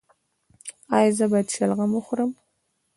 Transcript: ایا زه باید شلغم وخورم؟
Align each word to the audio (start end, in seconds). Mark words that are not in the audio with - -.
ایا 0.97 1.11
زه 1.17 1.25
باید 1.31 1.47
شلغم 1.55 1.91
وخورم؟ 1.93 2.31